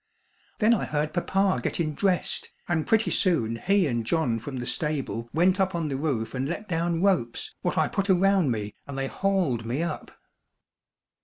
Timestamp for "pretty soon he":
2.87-3.85